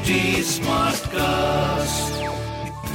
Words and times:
HT 0.00 0.40
Smartcast. 0.60 2.08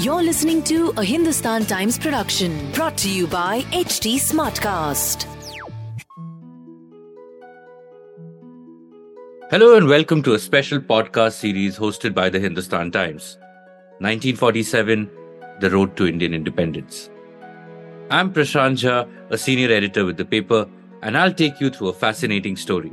You're 0.04 0.24
listening 0.24 0.64
to 0.64 0.92
a 0.98 1.04
Hindustan 1.04 1.64
Times 1.66 2.00
production 2.00 2.72
brought 2.72 2.98
to 2.98 3.08
you 3.08 3.28
by 3.28 3.62
HT 3.74 4.16
Smartcast. 4.16 5.28
Hello 9.52 9.78
and 9.78 9.88
welcome 9.88 10.24
to 10.24 10.34
a 10.34 10.40
special 10.40 10.80
podcast 10.80 11.34
series 11.34 11.78
hosted 11.78 12.16
by 12.16 12.28
the 12.28 12.40
Hindustan 12.40 12.90
Times. 12.90 13.38
1947, 14.00 15.08
The 15.60 15.70
Road 15.70 15.96
to 15.98 16.08
Indian 16.08 16.34
Independence. 16.34 17.12
I'm 18.10 18.34
Prashant 18.34 18.80
Jha, 18.84 19.08
a 19.30 19.38
senior 19.38 19.72
editor 19.72 20.06
with 20.06 20.18
the 20.18 20.26
paper, 20.26 20.68
and 21.04 21.16
I'll 21.16 21.32
take 21.32 21.62
you 21.62 21.70
through 21.70 21.90
a 21.90 21.94
fascinating 21.94 22.58
story. 22.58 22.92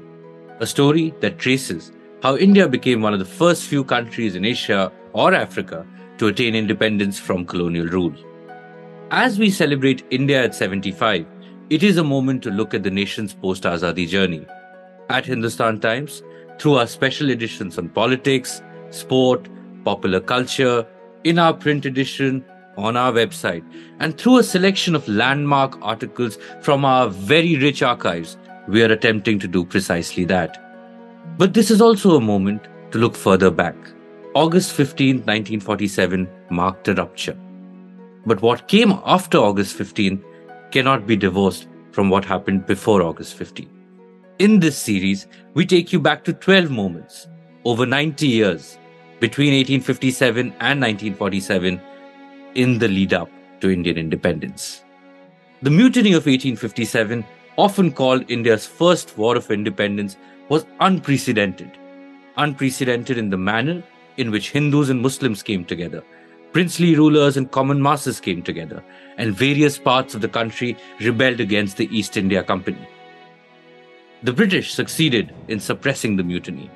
A 0.61 0.67
story 0.67 1.15
that 1.21 1.39
traces 1.39 1.93
how 2.23 2.37
India 2.37 2.69
became 2.69 3.03
one 3.03 3.13
of 3.13 3.19
the 3.19 3.25
first 3.25 3.65
few 3.65 3.83
countries 3.83 4.37
in 4.37 4.45
Asia 4.45 4.93
or 5.13 5.35
Africa 5.35 5.85
to 6.19 6.29
attain 6.29 6.55
independence 6.55 7.19
from 7.19 7.45
colonial 7.45 7.87
rule. 7.87 8.15
As 9.11 9.41
we 9.41 9.51
celebrate 9.51 10.07
India 10.11 10.45
at 10.45 10.55
75, 10.55 11.27
it 11.69 11.83
is 11.83 11.97
a 11.97 12.05
moment 12.05 12.45
to 12.45 12.51
look 12.51 12.75
at 12.75 12.85
the 12.85 12.91
nation's 12.91 13.35
post 13.35 13.65
Azadi 13.65 14.07
journey. 14.07 14.47
At 15.11 15.27
Hindustan 15.27 15.81
Times, 15.81 16.23
through 16.61 16.75
our 16.75 16.87
special 16.87 17.29
editions 17.29 17.77
on 17.77 17.89
politics, 17.89 18.63
sport, 18.91 19.49
popular 19.85 20.21
culture, 20.21 20.87
in 21.25 21.41
our 21.41 21.53
print 21.53 21.87
edition, 21.87 22.45
on 22.77 22.97
our 22.97 23.13
website, 23.13 23.65
and 23.99 24.17
through 24.17 24.39
a 24.39 24.45
selection 24.45 24.95
of 24.95 25.09
landmark 25.09 25.77
articles 25.83 26.39
from 26.61 26.85
our 26.85 27.09
very 27.09 27.57
rich 27.57 27.83
archives, 27.83 28.37
we 28.69 28.81
are 28.85 28.93
attempting 28.93 29.41
to 29.41 29.49
do 29.49 29.65
precisely 29.65 30.25
that. 30.25 30.72
But 31.39 31.55
this 31.55 31.71
is 31.71 31.81
also 31.81 32.17
a 32.17 32.21
moment 32.21 32.69
to 32.91 32.99
look 32.99 33.17
further 33.17 33.51
back. 33.51 33.75
August 34.35 34.73
15, 34.73 35.17
1947 35.17 36.29
marked 36.51 36.89
a 36.89 36.95
rupture. 36.95 37.37
But 38.27 38.43
what 38.43 38.69
came 38.69 38.93
after 39.05 39.39
August 39.39 39.77
15 39.77 40.23
cannot 40.71 41.07
be 41.07 41.17
divorced 41.17 41.69
from 41.91 42.11
what 42.11 42.25
happened 42.25 42.67
before 42.67 43.03
August 43.03 43.35
15. 43.35 43.69
In 44.39 44.61
this 44.61 44.77
series, 44.77 45.27
we 45.55 45.67
take 45.67 45.93
you 45.93 46.01
back 46.01 46.25
to 46.25 46.33
12 46.33 46.71
moments 46.71 47.29
over 47.65 47.87
90 47.87 48.27
years 48.27 48.79
between 49.21 49.53
1857 49.53 50.47
and 50.61 50.81
1947 50.81 51.81
in 52.55 52.79
the 52.79 52.89
lead 52.89 53.15
up 53.15 53.31
to 53.61 53.71
Indian 53.71 53.99
independence. 53.99 54.83
The 55.63 55.71
Mutiny 55.71 56.11
of 56.11 56.27
1857, 56.27 57.25
often 57.57 57.93
called 57.93 58.31
India's 58.31 58.67
first 58.67 59.17
war 59.17 59.37
of 59.37 59.51
independence, 59.51 60.17
was 60.49 60.67
unprecedented. 60.81 61.71
Unprecedented 62.37 63.19
in 63.19 63.31
the 63.31 63.37
manner 63.37 63.83
in 64.17 64.31
which 64.31 64.51
Hindus 64.51 64.91
and 64.91 65.01
Muslims 65.01 65.43
came 65.43 65.65
together, 65.65 66.03
princely 66.53 66.95
rulers 66.95 67.37
and 67.37 67.51
common 67.51 67.81
masses 67.81 68.21
came 68.21 68.43
together, 68.43 68.83
and 69.17 69.35
various 69.35 69.79
parts 69.79 70.15
of 70.15 70.21
the 70.21 70.29
country 70.29 70.77
rebelled 71.01 71.41
against 71.41 71.77
the 71.77 71.89
East 71.97 72.17
India 72.17 72.43
Company. 72.43 72.89
The 74.23 74.33
British 74.33 74.73
succeeded 74.73 75.35
in 75.49 75.59
suppressing 75.59 76.17
the 76.17 76.23
mutiny, 76.23 76.71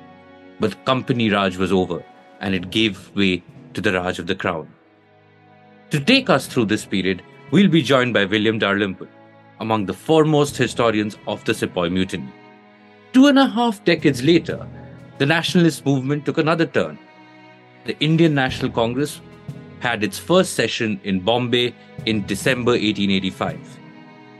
but 0.59 0.83
Company 0.85 1.29
Raj 1.29 1.57
was 1.57 1.71
over 1.71 2.03
and 2.41 2.53
it 2.53 2.69
gave 2.69 3.15
way 3.15 3.43
to 3.73 3.81
the 3.81 3.93
Raj 3.93 4.19
of 4.19 4.27
the 4.27 4.35
Crown. 4.35 4.67
To 5.91 5.99
take 5.99 6.29
us 6.29 6.47
through 6.47 6.65
this 6.65 6.85
period, 6.85 7.23
we'll 7.51 7.69
be 7.69 7.81
joined 7.81 8.13
by 8.13 8.25
William 8.25 8.59
Dalrymple, 8.59 9.07
among 9.59 9.85
the 9.85 9.93
foremost 9.93 10.57
historians 10.57 11.17
of 11.27 11.43
the 11.45 11.53
Sepoy 11.53 11.89
Mutiny. 11.89 12.27
Two 13.17 13.25
and 13.25 13.39
a 13.39 13.47
half 13.47 13.83
decades 13.83 14.21
later, 14.23 14.67
the 15.17 15.25
nationalist 15.25 15.83
movement 15.83 16.23
took 16.23 16.37
another 16.37 16.67
turn. 16.67 16.99
The 17.85 17.97
Indian 17.97 18.35
National 18.35 18.69
Congress 18.69 19.21
had 19.79 20.03
its 20.03 20.19
first 20.19 20.53
session 20.53 21.01
in 21.03 21.21
Bombay 21.21 21.73
in 22.05 22.27
December 22.27 22.73
1885. 22.73 23.79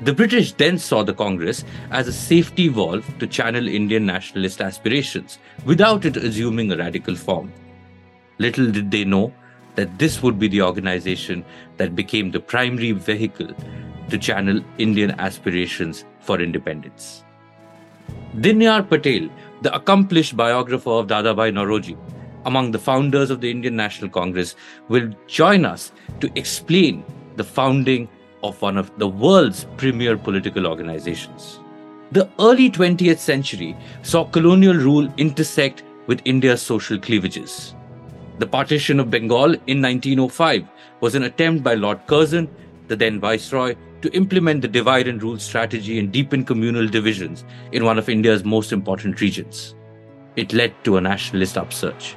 The 0.01 0.13
British 0.13 0.51
then 0.51 0.77
saw 0.77 1.01
the 1.01 1.15
Congress 1.15 1.63
as 1.89 2.07
a 2.07 2.13
safety 2.13 2.67
valve 2.67 3.03
to 3.17 3.25
channel 3.25 3.67
Indian 3.67 4.05
nationalist 4.05 4.61
aspirations 4.61 5.39
without 5.65 6.05
it 6.05 6.15
assuming 6.15 6.71
a 6.71 6.77
radical 6.77 7.15
form. 7.15 7.51
Little 8.37 8.69
did 8.69 8.91
they 8.91 9.05
know 9.05 9.33
that 9.73 9.97
this 9.97 10.21
would 10.21 10.37
be 10.37 10.49
the 10.49 10.61
organization 10.61 11.43
that 11.77 11.95
became 11.95 12.29
the 12.29 12.39
primary 12.39 12.91
vehicle 12.91 13.49
to 14.11 14.17
channel 14.19 14.61
Indian 14.77 15.19
aspirations 15.19 16.05
for 16.19 16.39
independence. 16.39 17.23
Dinyar 18.35 18.87
Patel, 18.87 19.29
the 19.61 19.73
accomplished 19.75 20.37
biographer 20.37 20.91
of 20.91 21.07
Dadabhai 21.07 21.51
Naoroji, 21.51 21.97
among 22.45 22.71
the 22.71 22.79
founders 22.79 23.29
of 23.29 23.41
the 23.41 23.49
Indian 23.49 23.75
National 23.75 24.09
Congress, 24.09 24.55
will 24.89 25.09
join 25.27 25.65
us 25.65 25.91
to 26.19 26.31
explain 26.35 27.03
the 27.35 27.43
founding 27.43 28.07
of 28.43 28.61
one 28.61 28.77
of 28.77 28.97
the 28.99 29.07
world's 29.07 29.65
premier 29.77 30.17
political 30.17 30.67
organizations. 30.67 31.59
The 32.11 32.29
early 32.39 32.69
20th 32.69 33.17
century 33.17 33.75
saw 34.01 34.23
colonial 34.23 34.75
rule 34.75 35.11
intersect 35.17 35.83
with 36.05 36.21
India's 36.23 36.61
social 36.61 36.97
cleavages. 36.97 37.75
The 38.39 38.47
partition 38.47 38.99
of 38.99 39.09
Bengal 39.09 39.55
in 39.65 39.81
1905 39.81 40.67
was 41.01 41.15
an 41.15 41.23
attempt 41.23 41.63
by 41.63 41.73
Lord 41.73 42.05
Curzon, 42.07 42.47
the 42.87 42.95
then 42.95 43.19
Viceroy, 43.19 43.75
to 44.01 44.13
implement 44.13 44.61
the 44.61 44.67
divide 44.67 45.07
and 45.07 45.21
rule 45.21 45.39
strategy 45.39 45.99
and 45.99 46.11
deepen 46.11 46.45
communal 46.45 46.87
divisions 46.87 47.43
in 47.71 47.83
one 47.83 47.97
of 47.97 48.09
India's 48.09 48.43
most 48.43 48.71
important 48.71 49.21
regions. 49.21 49.75
It 50.35 50.53
led 50.53 50.73
to 50.83 50.97
a 50.97 51.01
nationalist 51.01 51.57
upsurge. 51.57 52.15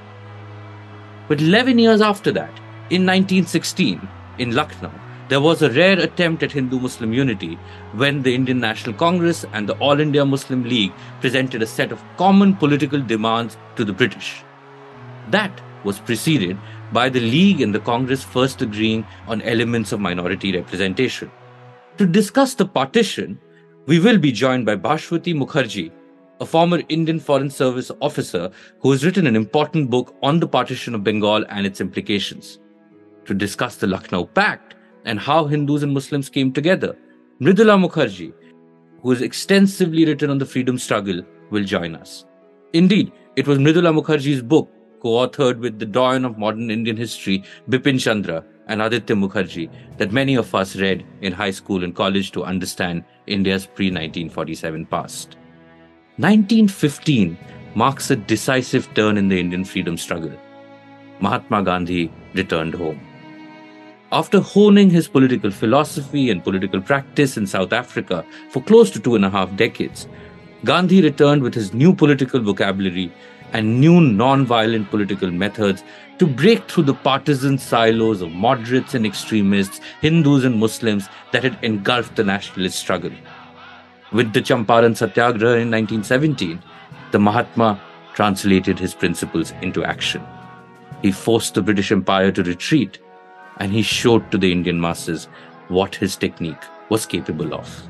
But 1.28 1.40
11 1.40 1.78
years 1.78 2.00
after 2.00 2.32
that, 2.32 2.58
in 2.90 3.06
1916, 3.06 4.06
in 4.38 4.54
Lucknow, 4.54 4.92
there 5.28 5.40
was 5.40 5.62
a 5.62 5.70
rare 5.70 5.98
attempt 6.00 6.42
at 6.42 6.50
Hindu 6.50 6.80
Muslim 6.80 7.12
unity 7.12 7.54
when 7.92 8.22
the 8.22 8.34
Indian 8.34 8.58
National 8.58 8.96
Congress 8.96 9.44
and 9.52 9.68
the 9.68 9.78
All 9.78 10.00
India 10.00 10.24
Muslim 10.26 10.64
League 10.64 10.92
presented 11.20 11.62
a 11.62 11.66
set 11.66 11.92
of 11.92 12.02
common 12.16 12.56
political 12.56 13.00
demands 13.00 13.56
to 13.76 13.84
the 13.84 13.92
British. 13.92 14.42
That 15.30 15.60
was 15.84 15.98
preceded 15.98 16.56
by 16.92 17.08
the 17.08 17.20
League 17.20 17.60
and 17.60 17.74
the 17.74 17.80
Congress 17.80 18.22
first 18.22 18.62
agreeing 18.62 19.06
on 19.26 19.42
elements 19.42 19.92
of 19.92 20.00
minority 20.00 20.52
representation. 20.56 21.30
To 21.98 22.06
discuss 22.06 22.54
the 22.54 22.66
partition, 22.66 23.38
we 23.86 23.98
will 24.00 24.18
be 24.18 24.32
joined 24.32 24.66
by 24.66 24.76
Bhaswati 24.76 25.34
Mukherjee, 25.34 25.92
a 26.40 26.46
former 26.46 26.82
Indian 26.88 27.20
Foreign 27.20 27.50
Service 27.50 27.90
officer 28.00 28.50
who 28.80 28.90
has 28.92 29.04
written 29.04 29.26
an 29.26 29.36
important 29.36 29.90
book 29.90 30.16
on 30.22 30.40
the 30.40 30.48
partition 30.48 30.94
of 30.94 31.04
Bengal 31.04 31.44
and 31.48 31.66
its 31.66 31.80
implications. 31.80 32.58
To 33.26 33.34
discuss 33.34 33.76
the 33.76 33.86
Lucknow 33.86 34.24
Pact 34.24 34.74
and 35.04 35.20
how 35.20 35.46
Hindus 35.46 35.82
and 35.82 35.92
Muslims 35.92 36.28
came 36.28 36.52
together, 36.52 36.96
Mridula 37.40 37.78
Mukherjee, 37.78 38.32
who 39.02 39.10
has 39.10 39.22
extensively 39.22 40.04
written 40.04 40.30
on 40.30 40.38
the 40.38 40.46
freedom 40.46 40.78
struggle, 40.78 41.22
will 41.50 41.64
join 41.64 41.94
us. 41.94 42.24
Indeed, 42.72 43.12
it 43.36 43.46
was 43.46 43.58
Mridula 43.58 43.98
Mukherjee's 43.98 44.42
book 44.42 44.70
co-authored 45.00 45.58
with 45.58 45.78
the 45.78 45.86
dawn 45.86 46.24
of 46.24 46.38
modern 46.38 46.70
Indian 46.70 46.96
history, 46.96 47.42
Bipin 47.68 48.00
Chandra 48.00 48.44
and 48.68 48.80
Aditya 48.80 49.16
Mukherjee, 49.16 49.70
that 49.98 50.12
many 50.12 50.34
of 50.34 50.54
us 50.54 50.76
read 50.76 51.04
in 51.22 51.32
high 51.32 51.50
school 51.50 51.82
and 51.82 51.94
college 51.94 52.30
to 52.32 52.44
understand 52.44 53.04
India's 53.26 53.66
pre-1947 53.66 54.88
past. 54.88 55.36
1915 56.16 57.36
marks 57.74 58.10
a 58.10 58.16
decisive 58.16 58.92
turn 58.94 59.16
in 59.16 59.28
the 59.28 59.40
Indian 59.40 59.64
freedom 59.64 59.96
struggle. 59.96 60.32
Mahatma 61.20 61.62
Gandhi 61.62 62.12
returned 62.34 62.74
home. 62.74 63.00
After 64.12 64.40
honing 64.40 64.90
his 64.90 65.06
political 65.06 65.50
philosophy 65.50 66.30
and 66.30 66.42
political 66.42 66.80
practice 66.80 67.36
in 67.36 67.46
South 67.46 67.72
Africa 67.72 68.24
for 68.50 68.60
close 68.62 68.90
to 68.90 69.00
two 69.00 69.14
and 69.14 69.24
a 69.24 69.30
half 69.30 69.54
decades, 69.56 70.08
Gandhi 70.64 71.00
returned 71.00 71.42
with 71.42 71.54
his 71.54 71.72
new 71.72 71.94
political 71.94 72.40
vocabulary 72.40 73.12
and 73.52 73.80
new 73.80 74.00
non-violent 74.00 74.90
political 74.90 75.30
methods 75.30 75.82
to 76.18 76.26
break 76.26 76.70
through 76.70 76.84
the 76.84 76.94
partisan 76.94 77.56
silos 77.58 78.20
of 78.20 78.30
moderates 78.30 78.94
and 78.94 79.06
extremists, 79.06 79.80
Hindus 80.00 80.44
and 80.44 80.58
Muslims 80.58 81.08
that 81.32 81.42
had 81.42 81.58
engulfed 81.62 82.16
the 82.16 82.24
nationalist 82.24 82.78
struggle. 82.78 83.12
With 84.12 84.32
the 84.32 84.42
Champaran 84.42 84.96
Satyagraha 84.96 85.56
in 85.56 85.70
1917, 85.70 86.62
the 87.12 87.18
Mahatma 87.18 87.80
translated 88.14 88.78
his 88.78 88.94
principles 88.94 89.52
into 89.62 89.84
action. 89.84 90.22
He 91.00 91.12
forced 91.12 91.54
the 91.54 91.62
British 91.62 91.90
Empire 91.90 92.30
to 92.32 92.42
retreat, 92.42 92.98
and 93.58 93.72
he 93.72 93.82
showed 93.82 94.30
to 94.30 94.38
the 94.38 94.52
Indian 94.52 94.80
masses 94.80 95.28
what 95.68 95.94
his 95.94 96.16
technique 96.16 96.62
was 96.88 97.06
capable 97.06 97.54
of. 97.54 97.82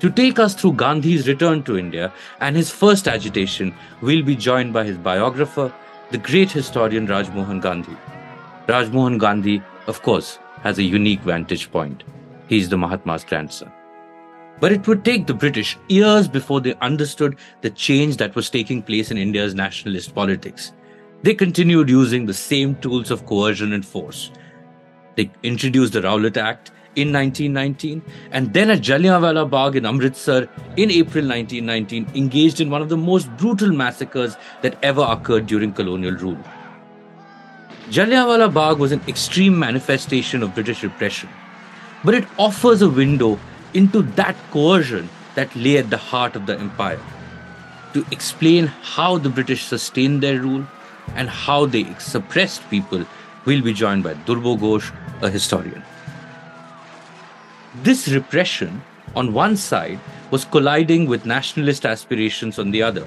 To 0.00 0.10
take 0.10 0.38
us 0.38 0.54
through 0.54 0.74
Gandhi's 0.74 1.26
return 1.26 1.62
to 1.62 1.78
India 1.78 2.12
and 2.40 2.54
his 2.54 2.70
first 2.70 3.08
agitation, 3.08 3.74
we'll 4.02 4.22
be 4.22 4.36
joined 4.36 4.72
by 4.72 4.84
his 4.84 4.98
biographer, 4.98 5.72
the 6.10 6.18
great 6.18 6.50
historian 6.52 7.06
Rajmohan 7.06 7.62
Gandhi. 7.62 7.96
Rajmohan 8.66 9.18
Gandhi, 9.18 9.62
of 9.86 10.02
course, 10.02 10.38
has 10.62 10.78
a 10.78 10.82
unique 10.82 11.20
vantage 11.20 11.70
point. 11.70 12.04
He's 12.48 12.68
the 12.68 12.76
Mahatma's 12.76 13.24
grandson. 13.24 13.72
But 14.60 14.72
it 14.72 14.86
would 14.86 15.04
take 15.04 15.26
the 15.26 15.34
British 15.34 15.76
years 15.88 16.28
before 16.28 16.60
they 16.60 16.74
understood 16.74 17.36
the 17.62 17.70
change 17.70 18.16
that 18.18 18.34
was 18.34 18.50
taking 18.50 18.82
place 18.82 19.10
in 19.10 19.18
India's 19.18 19.54
nationalist 19.54 20.14
politics. 20.14 20.72
they 21.22 21.34
continued 21.34 21.88
using 21.88 22.26
the 22.26 22.34
same 22.34 22.74
tools 22.76 23.10
of 23.10 23.26
coercion 23.26 23.72
and 23.72 23.84
force. 23.84 24.30
They 25.16 25.30
introduced 25.42 25.94
the 25.94 26.02
Rowlatt 26.02 26.36
Act 26.36 26.70
in 26.96 27.12
1919 27.12 28.02
and 28.32 28.52
then 28.54 28.70
at 28.70 28.80
Jallianwala 28.80 29.48
Bagh 29.48 29.76
in 29.76 29.86
Amritsar 29.86 30.48
in 30.76 30.90
April 30.90 31.26
1919 31.28 32.08
engaged 32.14 32.60
in 32.60 32.70
one 32.70 32.82
of 32.82 32.88
the 32.88 32.96
most 32.96 33.30
brutal 33.36 33.70
massacres 33.70 34.36
that 34.62 34.78
ever 34.82 35.02
occurred 35.02 35.46
during 35.46 35.72
colonial 35.72 36.14
rule. 36.14 36.38
Jallianwala 37.90 38.52
Bagh 38.52 38.78
was 38.78 38.92
an 38.92 39.02
extreme 39.06 39.58
manifestation 39.58 40.42
of 40.42 40.54
British 40.54 40.82
repression, 40.82 41.28
but 42.02 42.14
it 42.14 42.26
offers 42.38 42.82
a 42.82 42.88
window 42.88 43.38
into 43.74 44.02
that 44.20 44.36
coercion 44.50 45.08
that 45.34 45.54
lay 45.54 45.76
at 45.76 45.90
the 45.90 45.96
heart 45.96 46.34
of 46.34 46.46
the 46.46 46.58
empire. 46.58 47.00
To 47.92 48.04
explain 48.10 48.66
how 48.66 49.18
the 49.18 49.28
British 49.28 49.64
sustained 49.64 50.22
their 50.22 50.40
rule 50.40 50.66
and 51.14 51.28
how 51.28 51.66
they 51.66 51.84
suppressed 51.98 52.68
people, 52.70 53.04
we'll 53.44 53.62
be 53.62 53.72
joined 53.72 54.02
by 54.02 54.14
Durba 54.14 54.58
Ghosh, 54.58 54.92
a 55.22 55.30
historian. 55.30 55.82
This 57.82 58.08
repression, 58.08 58.82
on 59.14 59.32
one 59.32 59.56
side, 59.56 60.00
was 60.30 60.44
colliding 60.44 61.06
with 61.06 61.26
nationalist 61.26 61.84
aspirations 61.84 62.58
on 62.58 62.70
the 62.70 62.82
other. 62.82 63.06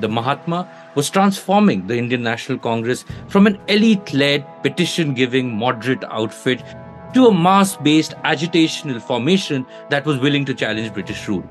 The 0.00 0.08
Mahatma 0.08 0.68
was 0.94 1.10
transforming 1.10 1.86
the 1.86 1.96
Indian 1.96 2.22
National 2.22 2.58
Congress 2.58 3.04
from 3.28 3.46
an 3.46 3.58
elite 3.68 4.12
led, 4.12 4.44
petition 4.62 5.14
giving, 5.14 5.56
moderate 5.56 6.04
outfit 6.04 6.62
to 7.14 7.26
a 7.26 7.34
mass 7.34 7.76
based 7.76 8.14
agitational 8.24 9.00
formation 9.00 9.64
that 9.90 10.04
was 10.04 10.18
willing 10.18 10.44
to 10.44 10.54
challenge 10.54 10.92
British 10.92 11.28
rule. 11.28 11.48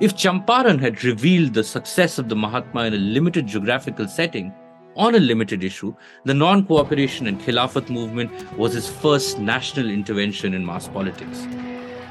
If 0.00 0.14
Champaran 0.14 0.80
had 0.80 1.04
revealed 1.04 1.54
the 1.54 1.64
success 1.64 2.18
of 2.18 2.28
the 2.28 2.36
Mahatma 2.36 2.84
in 2.84 2.94
a 2.94 2.98
limited 2.98 3.46
geographical 3.46 4.08
setting, 4.08 4.52
on 4.96 5.14
a 5.14 5.20
limited 5.20 5.62
issue, 5.62 5.94
the 6.24 6.34
non 6.34 6.64
cooperation 6.66 7.26
and 7.26 7.40
Khilafat 7.40 7.90
movement 7.90 8.30
was 8.56 8.72
his 8.72 8.88
first 8.88 9.38
national 9.38 9.90
intervention 9.90 10.54
in 10.54 10.64
mass 10.64 10.88
politics. 10.88 11.46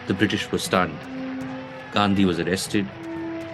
The 0.08 0.14
British 0.14 0.52
were 0.52 0.60
stunned. 0.60 0.98
Gandhi 1.92 2.26
was 2.26 2.40
arrested. 2.40 2.88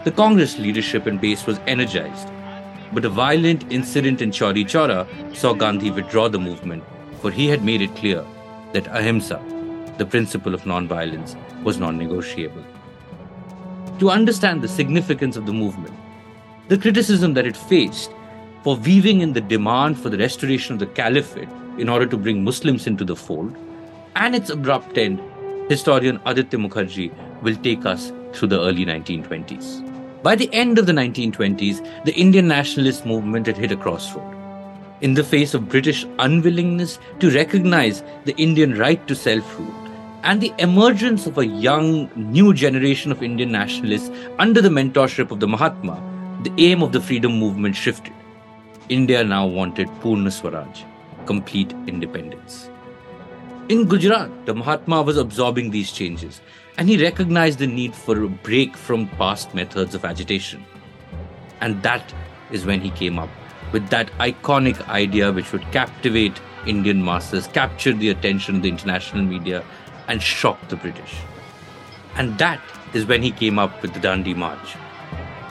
The 0.03 0.11
Congress 0.11 0.59
leadership 0.59 1.05
and 1.05 1.21
base 1.21 1.45
was 1.45 1.59
energized. 1.65 2.27
But 2.93 3.05
a 3.05 3.09
violent 3.09 3.71
incident 3.71 4.21
in 4.21 4.31
Chauri 4.31 4.65
Chaura 4.65 5.07
saw 5.35 5.53
Gandhi 5.53 5.91
withdraw 5.91 6.27
the 6.27 6.39
movement, 6.39 6.83
for 7.21 7.31
he 7.31 7.47
had 7.47 7.63
made 7.63 7.81
it 7.81 7.95
clear 7.95 8.25
that 8.73 8.87
ahimsa, 8.87 9.41
the 9.97 10.05
principle 10.05 10.53
of 10.53 10.65
non-violence, 10.65 11.37
was 11.63 11.77
non 11.77 11.97
negotiable. 11.97 12.65
To 13.99 14.09
understand 14.09 14.61
the 14.61 14.67
significance 14.67 15.37
of 15.37 15.45
the 15.45 15.53
movement, 15.53 15.95
the 16.67 16.77
criticism 16.77 17.33
that 17.35 17.45
it 17.45 17.55
faced 17.55 18.11
for 18.63 18.75
weaving 18.75 19.21
in 19.21 19.33
the 19.33 19.41
demand 19.41 19.99
for 19.99 20.09
the 20.09 20.17
restoration 20.17 20.73
of 20.73 20.79
the 20.79 20.85
caliphate 20.85 21.49
in 21.77 21.89
order 21.89 22.05
to 22.05 22.17
bring 22.17 22.43
Muslims 22.43 22.87
into 22.87 23.03
the 23.03 23.15
fold, 23.15 23.55
and 24.15 24.35
its 24.35 24.49
abrupt 24.49 24.97
end, 24.97 25.21
historian 25.69 26.19
Aditya 26.25 26.59
Mukherjee 26.59 27.11
will 27.41 27.55
take 27.57 27.85
us 27.85 28.11
through 28.33 28.49
the 28.49 28.59
early 28.59 28.85
1920s. 28.85 29.87
By 30.23 30.35
the 30.35 30.53
end 30.53 30.77
of 30.77 30.85
the 30.85 30.93
1920s, 30.93 32.05
the 32.05 32.13
Indian 32.13 32.47
nationalist 32.47 33.05
movement 33.05 33.47
had 33.47 33.57
hit 33.57 33.71
a 33.71 33.75
crossroad. 33.77 34.37
In 35.01 35.15
the 35.15 35.23
face 35.23 35.55
of 35.55 35.67
British 35.67 36.05
unwillingness 36.19 36.99
to 37.19 37.31
recognize 37.31 38.03
the 38.25 38.35
Indian 38.37 38.77
right 38.77 39.05
to 39.07 39.15
self 39.15 39.57
rule 39.57 39.73
and 40.23 40.39
the 40.39 40.53
emergence 40.59 41.25
of 41.25 41.39
a 41.39 41.45
young, 41.47 42.09
new 42.15 42.53
generation 42.53 43.11
of 43.11 43.23
Indian 43.23 43.51
nationalists 43.51 44.11
under 44.37 44.61
the 44.61 44.69
mentorship 44.69 45.31
of 45.31 45.39
the 45.39 45.47
Mahatma, 45.47 45.99
the 46.43 46.53
aim 46.59 46.83
of 46.83 46.91
the 46.91 47.01
freedom 47.01 47.39
movement 47.39 47.75
shifted. 47.75 48.13
India 48.91 49.23
now 49.23 49.47
wanted 49.47 49.87
Purna 50.01 50.29
Swaraj, 50.29 50.83
complete 51.25 51.71
independence. 51.87 52.69
In 53.69 53.87
Gujarat, 53.87 54.45
the 54.45 54.53
Mahatma 54.53 55.01
was 55.01 55.15
absorbing 55.15 55.71
these 55.71 55.93
changes 55.93 56.41
and 56.77 56.89
he 56.89 57.01
recognized 57.01 57.59
the 57.59 57.67
need 57.67 57.95
for 57.95 58.21
a 58.21 58.27
break 58.27 58.75
from 58.75 59.07
past 59.11 59.55
methods 59.55 59.95
of 59.95 60.03
agitation. 60.03 60.65
And 61.61 61.81
that 61.83 62.13
is 62.51 62.65
when 62.65 62.81
he 62.81 62.89
came 62.89 63.17
up 63.17 63.29
with 63.71 63.87
that 63.91 64.11
iconic 64.19 64.85
idea 64.89 65.31
which 65.31 65.53
would 65.53 65.71
captivate 65.71 66.41
Indian 66.67 67.01
masses, 67.01 67.47
capture 67.47 67.93
the 67.93 68.09
attention 68.09 68.57
of 68.57 68.63
the 68.63 68.69
international 68.69 69.23
media, 69.23 69.63
and 70.09 70.21
shock 70.21 70.67
the 70.67 70.75
British. 70.75 71.15
And 72.15 72.37
that 72.39 72.59
is 72.93 73.05
when 73.05 73.23
he 73.23 73.31
came 73.31 73.57
up 73.57 73.81
with 73.81 73.93
the 73.93 74.01
Dandi 74.01 74.35
March, 74.35 74.75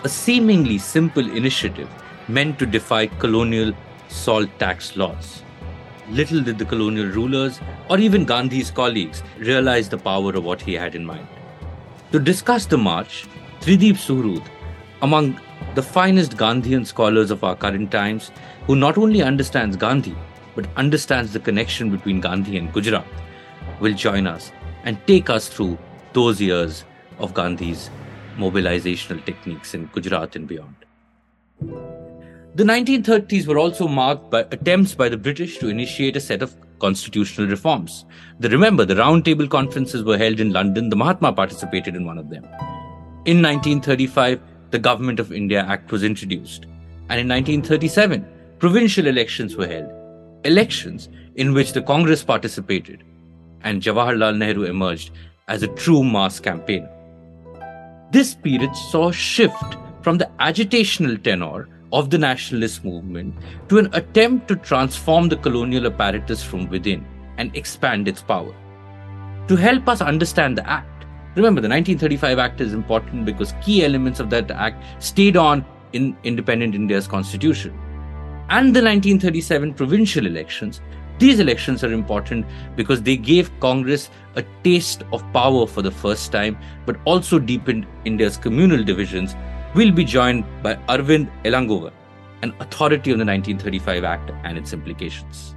a 0.05 0.11
seemingly 0.11 0.77
simple 0.77 1.27
initiative 1.35 1.89
meant 2.33 2.59
to 2.59 2.67
defy 2.67 3.07
colonial 3.07 3.73
salt 4.09 4.49
tax 4.59 4.97
laws. 4.97 5.43
Little 6.09 6.43
did 6.43 6.59
the 6.59 6.65
colonial 6.65 7.07
rulers 7.07 7.61
or 7.89 7.99
even 7.99 8.25
Gandhi's 8.25 8.71
colleagues 8.71 9.23
realize 9.39 9.89
the 9.89 9.99
power 9.99 10.33
of 10.35 10.45
what 10.45 10.61
he 10.61 10.75
had 10.75 10.95
in 10.95 11.05
mind. 11.05 11.29
To 12.13 12.19
discuss 12.19 12.67
the 12.67 12.79
march, 12.79 13.27
Trideep 13.61 13.95
Suhrud, 13.95 14.45
among 15.03 15.41
the 15.75 15.83
finest 15.83 16.37
Gandhian 16.37 16.85
scholars 16.85 17.31
of 17.31 17.45
our 17.45 17.55
current 17.55 17.91
times, 17.93 18.33
who 18.67 18.75
not 18.75 18.99
only 18.99 19.23
understands 19.23 19.77
Gandhi 19.77 20.17
but 20.57 20.69
understands 20.77 21.33
the 21.33 21.41
connection 21.41 21.91
between 21.91 22.21
Gandhi 22.21 22.57
and 22.57 22.73
Gujarat, 22.73 23.07
will 23.79 23.95
join 23.95 24.27
us 24.27 24.51
and 24.83 24.99
take 25.07 25.31
us 25.31 25.49
through 25.49 25.79
those 26.13 26.41
years 26.41 26.85
of 27.19 27.35
Gandhi's 27.35 27.89
mobilizational 28.37 29.25
techniques 29.25 29.75
in 29.75 29.87
Gujarat 29.87 30.35
and 30.35 30.49
beyond. 30.49 32.00
The 32.57 32.65
1930s 32.65 33.47
were 33.47 33.59
also 33.59 33.87
marked 33.87 34.29
by 34.29 34.41
attempts 34.41 34.97
by 34.97 35.09
the 35.09 35.17
British 35.17 35.59
to 35.59 35.69
initiate 35.69 36.17
a 36.17 36.21
set 36.21 36.43
of 36.43 36.57
constitutional 36.81 37.47
reforms. 37.47 38.05
The, 38.41 38.49
remember, 38.49 38.85
the 38.85 38.97
round 38.97 39.25
table 39.25 39.47
conferences 39.47 40.03
were 40.03 40.19
held 40.19 40.41
in 40.41 40.53
London. 40.53 40.89
The 40.89 40.97
Mahatma 40.97 41.33
participated 41.33 41.95
in 41.95 42.05
one 42.05 42.19
of 42.19 42.29
them. 42.29 42.43
In 43.25 43.41
1935, 43.41 44.41
the 44.73 44.81
Government 44.81 45.21
of 45.21 45.33
India 45.33 45.65
Act 45.69 45.93
was 45.93 46.03
introduced. 46.03 46.65
And 47.09 47.21
in 47.21 47.29
1937, 47.29 48.27
provincial 48.59 49.07
elections 49.07 49.55
were 49.55 49.69
held. 49.69 49.93
Elections 50.45 51.09
in 51.37 51.55
which 51.55 51.73
the 51.73 51.83
Congress 51.83 52.25
participated 52.25 53.05
and 53.63 53.81
Jawaharlal 53.81 54.37
Nehru 54.37 54.65
emerged 54.65 55.13
as 55.47 55.63
a 55.63 55.69
true 55.69 56.03
mass 56.03 56.41
campaigner. 56.41 56.91
This 58.11 58.35
period 58.35 58.75
saw 58.75 59.11
a 59.11 59.13
shift 59.13 59.77
from 60.03 60.19
the 60.19 60.29
agitational 60.41 61.23
tenor 61.23 61.69
of 61.93 62.11
the 62.11 62.19
nationalist 62.19 62.85
movement 62.85 63.35
to 63.69 63.79
an 63.79 63.89
attempt 63.93 64.49
to 64.49 64.57
transform 64.57 65.29
the 65.29 65.37
colonial 65.37 65.87
apparatus 65.87 66.43
from 66.43 66.69
within 66.69 67.07
and 67.39 67.55
expand 67.57 68.09
its 68.09 68.23
power. 68.23 68.55
To 69.49 69.57
help 69.57 69.89
us 69.89 70.01
understand 70.01 70.59
the 70.59 70.69
act, 70.69 71.05
remember 71.35 71.61
the 71.61 71.69
1935 71.69 72.39
Act 72.39 72.61
is 72.61 72.73
important 72.73 73.25
because 73.25 73.55
key 73.63 73.85
elements 73.85 74.21
of 74.21 74.31
that 74.31 74.51
act 74.51 75.03
stayed 75.03 75.37
on 75.37 75.65
in 75.93 76.17
independent 76.23 76.75
India's 76.75 77.09
constitution. 77.09 77.73
And 78.49 78.75
the 78.75 78.83
1937 78.83 79.75
provincial 79.75 80.27
elections, 80.27 80.81
these 81.19 81.39
elections 81.39 81.85
are 81.85 81.93
important 81.93 82.47
because 82.77 83.03
they 83.03 83.17
gave 83.17 83.51
Congress 83.61 84.11
a 84.37 84.45
taste 84.65 85.03
of 85.13 85.23
power 85.33 85.67
for 85.67 85.83
the 85.83 85.91
first 85.91 86.33
time, 86.33 86.57
but 86.87 86.97
also 87.05 87.39
deepened 87.39 87.87
India's 88.05 88.37
communal 88.37 88.83
divisions 88.83 89.35
We'll 89.73 89.93
be 89.93 90.05
joined 90.05 90.45
by 90.65 90.75
Arvind 90.89 91.31
Elangovan, 91.45 91.93
an 92.43 92.53
authority 92.59 93.13
on 93.13 93.19
the 93.19 93.25
1935 93.25 94.03
Act 94.03 94.33
and 94.43 94.59
its 94.59 94.73
implications. 94.73 95.55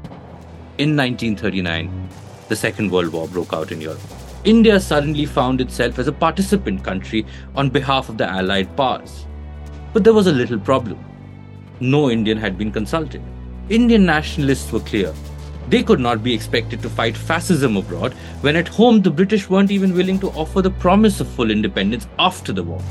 In 0.78 0.96
1939, 0.96 2.10
the 2.48 2.56
Second 2.56 2.92
World 2.92 3.12
War 3.12 3.28
broke 3.28 3.54
out 3.54 3.72
in 3.72 3.82
Europe. 3.82 4.00
India 4.44 4.80
suddenly 4.80 5.26
found 5.26 5.62
itself 5.62 5.98
as 5.98 6.08
a 6.08 6.12
participant 6.12 6.84
country 6.84 7.26
on 7.56 7.72
behalf 7.72 8.08
of 8.08 8.20
the 8.20 8.30
Allied 8.30 8.78
powers. 8.78 9.26
But 9.94 10.04
there 10.04 10.14
was 10.14 10.28
a 10.28 10.32
little 10.32 10.60
problem. 10.60 11.04
No 11.80 12.12
Indian 12.12 12.38
had 12.38 12.56
been 12.56 12.72
consulted. 12.72 13.24
Indian 13.70 14.06
nationalists 14.06 14.72
were 14.72 14.82
clear. 14.82 15.12
They 15.70 15.82
could 15.82 16.00
not 16.00 16.24
be 16.24 16.36
expected 16.36 16.84
to 16.84 16.90
fight 16.90 17.18
fascism 17.18 17.78
abroad 17.78 18.14
when 18.42 18.58
at 18.58 18.68
home 18.68 19.02
the 19.02 19.10
British 19.10 19.50
weren't 19.50 19.72
even 19.72 19.96
willing 19.96 20.20
to 20.20 20.30
offer 20.34 20.62
the 20.62 20.70
promise 20.70 21.20
of 21.20 21.28
full 21.30 21.50
independence 21.50 22.06
after 22.20 22.54
the 22.54 22.62
war. 22.62 22.82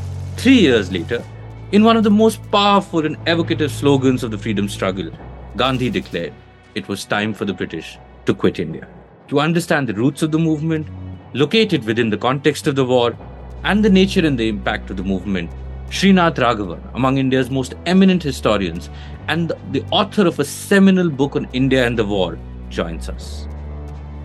Three 0.43 0.59
years 0.59 0.91
later, 0.91 1.23
in 1.71 1.85
one 1.85 1.97
of 1.97 2.03
the 2.03 2.11
most 2.11 2.41
powerful 2.51 3.07
and 3.07 3.17
evocative 3.29 3.71
slogans 3.71 4.25
of 4.25 4.33
the 4.33 4.39
freedom 4.39 4.69
struggle, 4.69 5.09
Gandhi 5.55 5.89
declared 5.89 6.33
it 6.75 6.89
was 6.89 7.05
time 7.05 7.33
for 7.33 7.45
the 7.45 7.55
British 7.55 7.97
to 8.27 8.35
quit 8.35 8.59
India. 8.59 8.89
To 9.29 9.39
understand 9.39 9.89
the 9.89 9.95
roots 9.95 10.21
of 10.21 10.33
the 10.33 10.41
movement, 10.41 10.89
located 11.33 11.85
within 11.85 12.11
the 12.11 12.17
context 12.17 12.67
of 12.67 12.75
the 12.75 12.85
war, 12.85 13.17
and 13.63 13.85
the 13.85 13.89
nature 13.89 14.27
and 14.27 14.37
the 14.37 14.49
impact 14.49 14.91
of 14.91 14.97
the 14.97 15.05
movement, 15.05 15.49
Srinath 15.91 16.35
Raghavan, 16.35 16.93
among 16.97 17.19
India's 17.19 17.49
most 17.49 17.75
eminent 17.87 18.25
historians 18.25 18.91
and 19.29 19.53
the 19.71 19.85
author 19.93 20.27
of 20.27 20.41
a 20.41 20.45
seminal 20.45 21.09
book 21.09 21.37
on 21.37 21.47
India 21.53 21.87
and 21.87 21.97
the 21.97 22.05
war, 22.05 22.37
joins 22.69 23.09
us. 23.09 23.47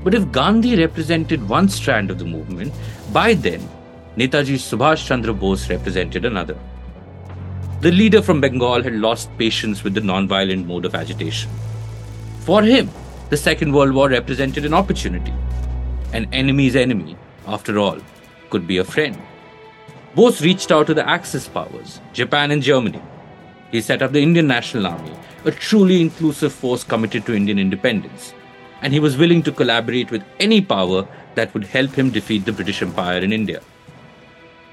But 0.04 0.16
if 0.16 0.32
Gandhi 0.32 0.78
represented 0.78 1.48
one 1.48 1.70
strand 1.70 2.10
of 2.10 2.18
the 2.18 2.26
movement, 2.26 2.74
by 3.14 3.36
then 3.36 3.70
Netaji 4.18 4.56
Subhash 4.56 5.06
Chandra 5.06 5.32
Bose 5.32 5.70
represented 5.70 6.26
another. 6.26 6.58
the 7.80 7.92
leader 7.92 8.24
from 8.24 8.42
Bengal 8.42 8.82
had 8.82 8.94
lost 8.94 9.30
patience 9.38 9.84
with 9.84 9.94
the 9.94 10.02
non-violent 10.02 10.66
mode 10.66 10.86
of 10.86 10.96
agitation. 10.96 11.52
For 12.40 12.64
him, 12.64 12.90
the 13.30 13.38
Second 13.38 13.72
World 13.72 13.94
War 13.94 14.10
represented 14.10 14.66
an 14.66 14.74
opportunity. 14.74 15.34
An 16.14 16.28
enemy's 16.34 16.76
enemy, 16.76 17.16
after 17.46 17.78
all, 17.78 18.00
could 18.50 18.66
be 18.66 18.80
a 18.80 18.84
friend. 18.84 19.18
Bose 20.16 20.42
reached 20.42 20.72
out 20.72 20.88
to 20.88 20.96
the 20.96 21.08
Axis 21.08 21.48
powers, 21.48 22.02
Japan 22.14 22.50
and 22.50 22.64
Germany. 22.64 23.02
He 23.72 23.82
set 23.82 24.02
up 24.02 24.12
the 24.12 24.24
Indian 24.24 24.48
National 24.48 24.88
Army, 24.88 25.12
a 25.46 25.52
truly 25.52 26.02
inclusive 26.02 26.54
force 26.54 26.84
committed 26.84 27.28
to 27.28 27.36
Indian 27.36 27.60
independence, 27.60 28.34
and 28.82 28.92
he 28.92 29.00
was 29.00 29.18
willing 29.18 29.44
to 29.44 29.52
collaborate 29.52 30.10
with 30.10 30.24
any 30.40 30.62
power 30.62 31.08
that 31.36 31.54
would 31.54 31.66
help 31.66 31.92
him 31.92 32.10
defeat 32.10 32.46
the 32.46 32.54
British 32.54 32.82
Empire 32.82 33.20
in 33.20 33.32
India. 33.32 33.62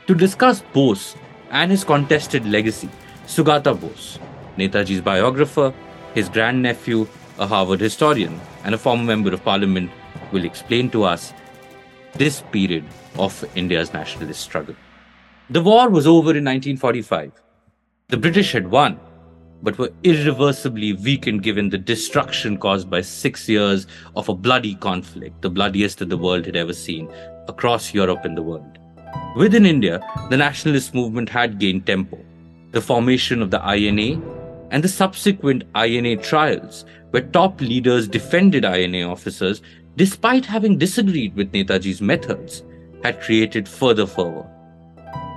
To 0.06 0.14
discuss 0.14 0.60
Bose 0.74 1.16
and 1.50 1.70
his 1.70 1.82
contested 1.82 2.44
legacy, 2.44 2.90
Sugata 3.26 3.72
Bose, 3.80 4.18
Netaji's 4.58 5.00
biographer, 5.00 5.72
his 6.14 6.28
grandnephew, 6.28 7.06
a 7.38 7.46
Harvard 7.46 7.80
historian, 7.80 8.38
and 8.64 8.74
a 8.74 8.78
former 8.78 9.02
member 9.02 9.32
of 9.32 9.42
parliament, 9.42 9.90
will 10.30 10.44
explain 10.44 10.90
to 10.90 11.04
us 11.04 11.32
this 12.16 12.42
period 12.52 12.84
of 13.16 13.42
India's 13.56 13.94
nationalist 13.94 14.42
struggle. 14.42 14.76
The 15.48 15.62
war 15.62 15.88
was 15.88 16.06
over 16.06 16.36
in 16.36 16.44
1945. 16.44 17.32
The 18.08 18.18
British 18.18 18.52
had 18.52 18.70
won, 18.70 19.00
but 19.62 19.78
were 19.78 19.90
irreversibly 20.02 20.92
weakened 20.92 21.42
given 21.42 21.70
the 21.70 21.78
destruction 21.78 22.58
caused 22.58 22.90
by 22.90 23.00
six 23.00 23.48
years 23.48 23.86
of 24.16 24.28
a 24.28 24.34
bloody 24.34 24.74
conflict, 24.74 25.40
the 25.40 25.48
bloodiest 25.48 26.00
that 26.00 26.10
the 26.10 26.18
world 26.18 26.44
had 26.44 26.56
ever 26.56 26.74
seen, 26.74 27.10
across 27.48 27.94
Europe 27.94 28.26
and 28.26 28.36
the 28.36 28.42
world. 28.42 28.78
Within 29.34 29.66
India, 29.66 30.00
the 30.30 30.36
nationalist 30.36 30.94
movement 30.94 31.28
had 31.28 31.58
gained 31.58 31.86
tempo. 31.86 32.16
The 32.70 32.80
formation 32.80 33.42
of 33.42 33.50
the 33.50 33.60
INA 33.68 34.22
and 34.70 34.82
the 34.82 34.88
subsequent 34.88 35.64
INA 35.74 36.18
trials, 36.18 36.84
where 37.10 37.22
top 37.22 37.60
leaders 37.60 38.06
defended 38.06 38.64
INA 38.64 39.02
officers 39.10 39.60
despite 39.96 40.46
having 40.46 40.78
disagreed 40.78 41.34
with 41.34 41.50
Netaji's 41.50 42.00
methods, 42.00 42.62
had 43.02 43.20
created 43.20 43.68
further 43.68 44.06
fervor. 44.06 44.48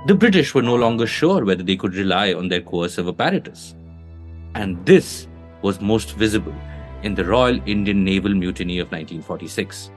The 0.06 0.14
British 0.14 0.54
were 0.54 0.62
no 0.62 0.76
longer 0.76 1.06
sure 1.06 1.44
whether 1.44 1.64
they 1.64 1.76
could 1.76 1.96
rely 1.96 2.32
on 2.32 2.48
their 2.48 2.60
coercive 2.60 3.08
apparatus. 3.08 3.74
And 4.54 4.84
this 4.86 5.26
was 5.62 5.80
most 5.80 6.14
visible 6.14 6.54
in 7.02 7.16
the 7.16 7.24
Royal 7.24 7.60
Indian 7.66 8.04
Naval 8.04 8.32
Mutiny 8.32 8.78
of 8.78 8.92
1946. 8.92 9.90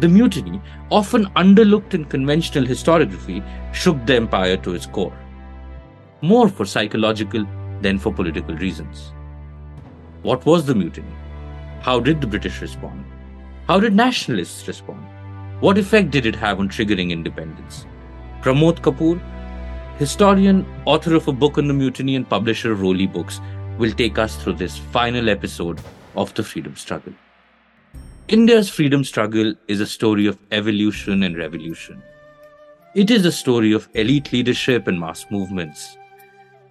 The 0.00 0.08
mutiny, 0.08 0.60
often 0.90 1.26
underlooked 1.36 1.94
in 1.94 2.04
conventional 2.04 2.64
historiography, 2.64 3.42
shook 3.72 4.04
the 4.04 4.16
empire 4.16 4.58
to 4.58 4.74
its 4.74 4.84
core. 4.84 5.16
More 6.20 6.48
for 6.48 6.66
psychological 6.66 7.46
than 7.80 7.98
for 7.98 8.12
political 8.12 8.54
reasons. 8.56 9.12
What 10.22 10.44
was 10.44 10.66
the 10.66 10.74
mutiny? 10.74 11.14
How 11.80 12.00
did 12.00 12.20
the 12.20 12.26
British 12.26 12.60
respond? 12.60 13.04
How 13.68 13.80
did 13.80 13.94
nationalists 13.94 14.68
respond? 14.68 15.02
What 15.60 15.78
effect 15.78 16.10
did 16.10 16.26
it 16.26 16.36
have 16.36 16.60
on 16.60 16.68
triggering 16.68 17.10
independence? 17.10 17.86
Pramod 18.42 18.82
Kapoor, 18.82 19.18
historian, 19.98 20.66
author 20.84 21.14
of 21.14 21.26
a 21.28 21.32
book 21.32 21.56
on 21.56 21.68
the 21.68 21.74
mutiny, 21.74 22.16
and 22.16 22.28
publisher 22.28 22.72
of 22.72 22.80
Roli 22.80 23.10
Books, 23.10 23.40
will 23.78 23.92
take 23.92 24.18
us 24.18 24.36
through 24.36 24.54
this 24.54 24.76
final 24.76 25.30
episode 25.30 25.80
of 26.16 26.34
the 26.34 26.42
freedom 26.42 26.76
struggle. 26.76 27.14
India's 28.28 28.68
freedom 28.68 29.04
struggle 29.04 29.54
is 29.68 29.80
a 29.80 29.86
story 29.86 30.26
of 30.26 30.36
evolution 30.50 31.22
and 31.22 31.38
revolution. 31.38 32.02
It 32.96 33.08
is 33.08 33.24
a 33.24 33.30
story 33.30 33.70
of 33.70 33.88
elite 33.94 34.32
leadership 34.32 34.88
and 34.88 34.98
mass 34.98 35.26
movements. 35.30 35.96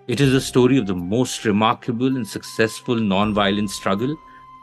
It 0.10 0.20
is 0.20 0.34
a 0.34 0.42
story 0.42 0.78
of 0.78 0.86
the 0.86 0.94
most 0.94 1.46
remarkable 1.46 2.08
and 2.08 2.28
successful 2.28 2.96
non-violent 2.96 3.70
struggle 3.70 4.18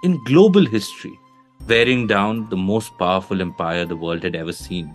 in 0.04 0.22
global 0.24 0.66
history, 0.66 1.18
wearing 1.66 2.06
down 2.06 2.50
the 2.50 2.58
most 2.58 2.98
powerful 2.98 3.40
empire 3.40 3.86
the 3.86 3.96
world 3.96 4.22
had 4.22 4.36
ever 4.36 4.52
seen 4.52 4.94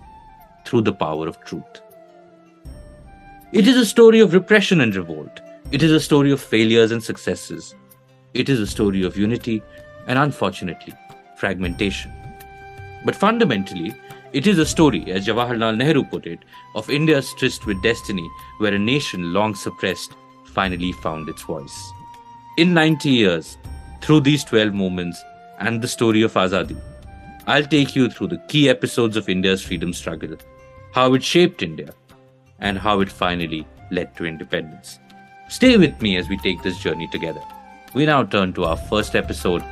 through 0.67 0.81
the 0.81 0.93
power 0.93 1.27
of 1.27 1.43
truth. 1.45 1.81
It 3.53 3.67
is 3.67 3.75
a 3.75 3.85
story 3.87 4.19
of 4.19 4.33
repression 4.33 4.81
and 4.81 4.95
revolt. 4.95 5.39
It 5.71 5.81
is 5.81 5.91
a 5.91 5.99
story 5.99 6.29
of 6.31 6.41
failures 6.41 6.91
and 6.91 7.03
successes. 7.03 7.73
It 8.35 8.49
is 8.49 8.59
a 8.59 8.67
story 8.67 9.03
of 9.03 9.17
unity 9.17 9.63
and, 10.05 10.19
unfortunately, 10.19 10.93
fragmentation. 11.37 12.11
But 13.05 13.15
fundamentally, 13.15 13.95
it 14.33 14.45
is 14.45 14.59
a 14.59 14.65
story, 14.65 15.09
as 15.11 15.25
Jawaharlal 15.25 15.77
Nehru 15.77 16.03
put 16.03 16.27
it, 16.27 16.39
of 16.75 16.89
India's 16.89 17.33
tryst 17.35 17.65
with 17.65 17.81
destiny, 17.81 18.29
where 18.57 18.73
a 18.73 18.79
nation 18.79 19.33
long 19.33 19.55
suppressed 19.55 20.13
finally 20.45 20.91
found 20.91 21.29
its 21.29 21.43
voice. 21.43 21.91
In 22.57 22.73
90 22.73 23.09
years, 23.09 23.57
through 24.01 24.21
these 24.21 24.43
12 24.43 24.73
moments 24.73 25.23
and 25.59 25.81
the 25.81 25.87
story 25.87 26.23
of 26.23 26.33
Azadi, 26.33 26.79
I'll 27.45 27.63
take 27.63 27.95
you 27.95 28.09
through 28.09 28.27
the 28.27 28.43
key 28.49 28.69
episodes 28.69 29.15
of 29.15 29.29
India's 29.29 29.61
freedom 29.61 29.93
struggle, 29.93 30.35
how 30.91 31.13
it 31.13 31.23
shaped 31.23 31.63
India, 31.63 31.93
and 32.59 32.77
how 32.77 32.99
it 32.99 33.09
finally 33.09 33.65
led 33.91 34.15
to 34.17 34.25
independence. 34.25 34.99
Stay 35.47 35.77
with 35.77 36.01
me 36.01 36.17
as 36.17 36.27
we 36.27 36.37
take 36.37 36.61
this 36.61 36.77
journey 36.79 37.07
together. 37.07 37.41
We 37.93 38.05
now 38.05 38.23
turn 38.23 38.51
to 38.53 38.65
our 38.65 38.75
first 38.75 39.15
episode, 39.15 39.63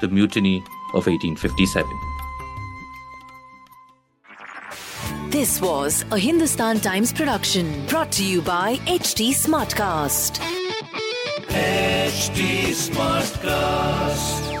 The 0.00 0.08
Mutiny 0.08 0.62
of 0.94 1.06
1857. 1.06 1.88
This 5.30 5.60
was 5.60 6.04
a 6.10 6.18
Hindustan 6.18 6.80
Times 6.80 7.12
production 7.12 7.86
brought 7.86 8.10
to 8.12 8.24
you 8.24 8.40
by 8.40 8.76
HT 8.86 9.30
Smartcast. 9.30 10.38
HT 11.48 12.72
Smartcast. 12.72 14.57